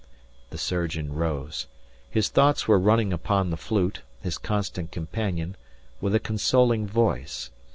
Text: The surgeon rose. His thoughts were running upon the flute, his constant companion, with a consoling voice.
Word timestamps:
The 0.49 0.57
surgeon 0.57 1.13
rose. 1.13 1.67
His 2.09 2.27
thoughts 2.29 2.67
were 2.67 2.79
running 2.79 3.13
upon 3.13 3.51
the 3.51 3.55
flute, 3.55 4.01
his 4.19 4.39
constant 4.39 4.91
companion, 4.91 5.55
with 6.01 6.15
a 6.15 6.19
consoling 6.19 6.87
voice. 6.87 7.51